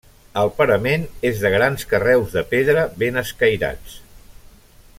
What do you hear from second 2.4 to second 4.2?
pedra ben escairats.